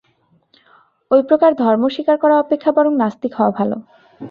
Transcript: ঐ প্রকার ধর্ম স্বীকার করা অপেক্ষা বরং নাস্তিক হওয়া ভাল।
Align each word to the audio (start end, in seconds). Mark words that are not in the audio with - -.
ঐ 1.11 1.17
প্রকার 1.29 1.51
ধর্ম 1.61 1.83
স্বীকার 1.89 2.17
করা 2.19 2.35
অপেক্ষা 2.37 2.71
বরং 2.71 2.91
নাস্তিক 2.97 3.31
হওয়া 3.35 3.51
ভাল। 3.57 3.69